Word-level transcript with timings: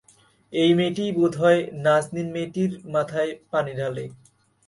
এই 0.53 0.71
মেয়েটিই 0.73 1.11
বোধহয় 1.11 1.59
নাজনীন 1.83 2.27
মেয়েটি 2.33 2.63
মাথায় 2.85 3.31
পানি 3.51 3.71
ঢালে। 3.79 4.05